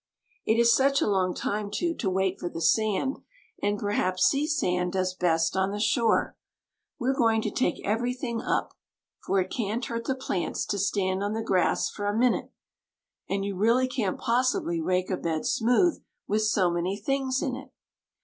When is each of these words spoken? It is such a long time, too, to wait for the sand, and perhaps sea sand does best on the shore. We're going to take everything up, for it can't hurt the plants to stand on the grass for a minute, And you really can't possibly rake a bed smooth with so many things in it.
It 0.47 0.59
is 0.59 0.73
such 0.75 0.99
a 0.99 1.07
long 1.07 1.35
time, 1.35 1.69
too, 1.69 1.93
to 1.93 2.09
wait 2.09 2.39
for 2.39 2.49
the 2.49 2.59
sand, 2.59 3.17
and 3.61 3.77
perhaps 3.77 4.25
sea 4.25 4.47
sand 4.47 4.93
does 4.93 5.13
best 5.13 5.55
on 5.55 5.69
the 5.69 5.79
shore. 5.79 6.35
We're 6.97 7.13
going 7.13 7.43
to 7.43 7.51
take 7.51 7.79
everything 7.85 8.41
up, 8.41 8.73
for 9.19 9.39
it 9.39 9.51
can't 9.51 9.85
hurt 9.85 10.05
the 10.05 10.15
plants 10.15 10.65
to 10.65 10.79
stand 10.79 11.23
on 11.23 11.33
the 11.33 11.43
grass 11.43 11.87
for 11.87 12.07
a 12.07 12.17
minute, 12.17 12.51
And 13.29 13.45
you 13.45 13.55
really 13.55 13.87
can't 13.87 14.17
possibly 14.17 14.81
rake 14.81 15.11
a 15.11 15.17
bed 15.17 15.45
smooth 15.45 16.01
with 16.27 16.41
so 16.41 16.71
many 16.71 16.97
things 16.97 17.43
in 17.43 17.55
it. 17.55 17.71